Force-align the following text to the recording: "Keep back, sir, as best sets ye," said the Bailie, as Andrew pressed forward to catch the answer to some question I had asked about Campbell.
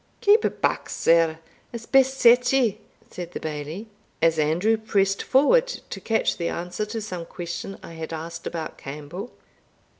"Keep 0.21 0.61
back, 0.61 0.89
sir, 0.89 1.37
as 1.71 1.85
best 1.85 2.17
sets 2.19 2.51
ye," 2.53 2.79
said 3.11 3.33
the 3.33 3.39
Bailie, 3.39 3.87
as 4.19 4.39
Andrew 4.39 4.75
pressed 4.75 5.21
forward 5.21 5.67
to 5.67 6.01
catch 6.01 6.37
the 6.37 6.47
answer 6.47 6.87
to 6.87 6.99
some 7.01 7.23
question 7.23 7.77
I 7.83 7.93
had 7.93 8.11
asked 8.11 8.47
about 8.47 8.79
Campbell. 8.79 9.31